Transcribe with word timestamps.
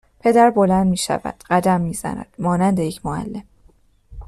پدر 0.19 0.49
بلند 0.49 0.87
میشود 0.87 1.43
قدم 1.49 1.81
میزند 1.81 2.27
مانند 2.39 2.79
یک 2.79 3.05
معلم 3.05 3.43